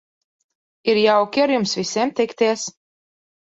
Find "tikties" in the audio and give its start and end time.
2.23-2.67